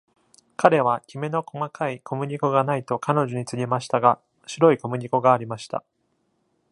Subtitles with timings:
[0.57, 5.83] 彼はきめの細かい小麦粉がないと彼女に告げましたが、白い小麦粉がありました。